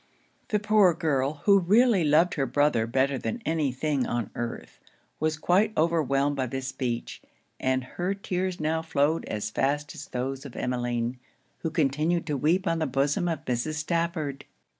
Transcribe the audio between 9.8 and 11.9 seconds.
as those of Emmeline, who